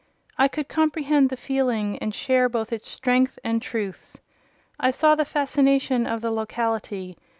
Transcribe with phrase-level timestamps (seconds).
[0.35, 4.17] I could comprehend the feeling, and share both its strength and truth.
[4.79, 7.19] I saw the fascination of the locality.